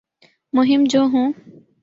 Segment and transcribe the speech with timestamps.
[0.53, 1.31] مہم جو ہوں